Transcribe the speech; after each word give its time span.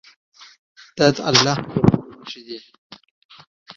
دا 0.97 1.07
د 1.15 1.17
الله 1.29 1.55
د 1.63 1.65
لویۍ 1.71 2.11
نښې 2.19 2.41
دي. 2.47 2.57